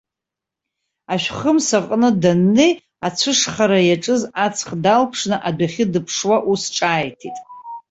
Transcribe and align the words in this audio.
Ашәхымс 1.13 1.67
аҟны 1.79 2.09
даннеи, 2.21 2.73
ацәышхара 3.07 3.79
иаҿыз 3.83 4.21
аҵх 4.45 4.69
далԥшны, 4.83 5.37
адәахьы 5.47 5.85
дыԥшуа, 5.93 6.37
ус 6.51 6.63
ҿааиҭит. 6.75 7.37